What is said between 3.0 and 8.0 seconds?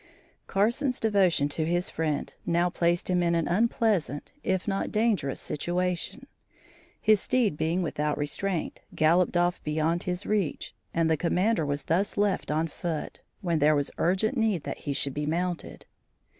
him in an unpleasant if not dangerous situation. His steed being